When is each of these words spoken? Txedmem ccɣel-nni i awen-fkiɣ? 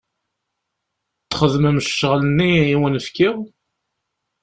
Txedmem 1.29 1.77
ccɣel-nni 1.85 2.51
i 2.73 2.75
awen-fkiɣ? 2.75 3.35